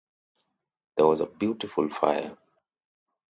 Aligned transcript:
There 0.97 1.05
was 1.05 1.19
a 1.21 1.27
beautiful 1.27 1.87
fire. 1.87 2.35